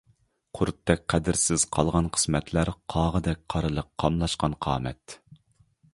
قۇرتتەك 0.59 1.03
قەدىرسىز 1.13 1.65
قالغان 1.77 2.09
قىسمەتلەر، 2.17 2.73
قاغىدەك 2.95 3.45
قارىلىق 3.55 3.93
قاملاشقان 4.05 4.57
قامەت. 4.69 5.21